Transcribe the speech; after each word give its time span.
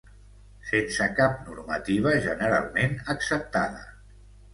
Sense 0.69 1.07
cap 1.19 1.35
normativa 1.49 2.13
generalment 2.23 2.97
acceptada. 3.15 3.85